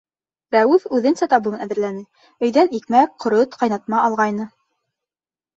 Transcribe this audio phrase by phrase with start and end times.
[0.53, 2.01] Рәүеф үҙенсә табын әҙерләне,
[2.47, 4.49] өйҙән икмәк, ҡорот, ҡайнатма алғайны.